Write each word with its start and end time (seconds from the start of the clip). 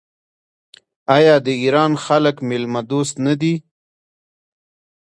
آیا 1.15 1.35
د 1.45 1.47
ایران 1.63 1.91
خلک 2.05 2.35
میلمه 2.49 2.81
دوست 2.91 3.15
نه 3.25 3.33
دي؟ 3.41 3.53